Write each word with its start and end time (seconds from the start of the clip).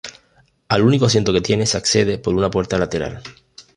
Al 0.67 0.81
único 0.81 1.05
asiento 1.05 1.31
que 1.31 1.41
tiene 1.41 1.67
se 1.67 1.77
accede 1.77 2.17
por 2.17 2.33
una 2.33 2.49
puerta 2.49 2.75
lateral. 2.79 3.21